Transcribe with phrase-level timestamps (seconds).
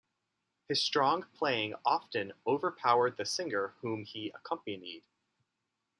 [0.67, 5.03] His strong playing often overpowered the singer whom he accompanied.